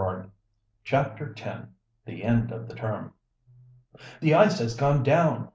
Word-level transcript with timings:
CHAPTER 0.83 1.35
X. 1.39 1.67
THE 2.07 2.23
END 2.23 2.51
OF 2.51 2.67
THE 2.67 2.73
TERM. 2.73 3.13
"The 4.19 4.33
ice 4.33 4.57
has 4.57 4.73
gone 4.75 5.03
down!" 5.03 5.49